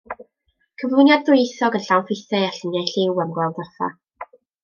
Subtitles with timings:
[0.83, 3.93] Cyflwyniad dwyieithog yn llawn ffeithiau a lluniau lliw am Glawdd Offa.